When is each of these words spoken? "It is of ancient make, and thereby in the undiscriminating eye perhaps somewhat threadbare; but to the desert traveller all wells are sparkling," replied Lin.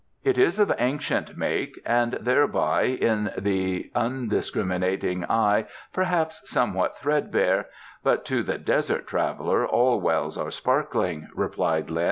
"It 0.23 0.39
is 0.39 0.57
of 0.57 0.73
ancient 0.79 1.37
make, 1.37 1.79
and 1.85 2.13
thereby 2.13 2.85
in 2.85 3.29
the 3.37 3.91
undiscriminating 3.93 5.25
eye 5.29 5.67
perhaps 5.93 6.41
somewhat 6.49 6.97
threadbare; 6.97 7.67
but 8.01 8.25
to 8.25 8.41
the 8.41 8.57
desert 8.57 9.05
traveller 9.05 9.63
all 9.67 10.01
wells 10.01 10.39
are 10.39 10.49
sparkling," 10.49 11.27
replied 11.35 11.91
Lin. 11.91 11.99